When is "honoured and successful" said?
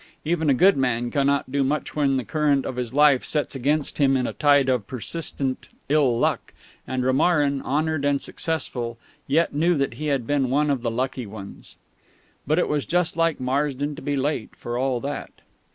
7.61-8.97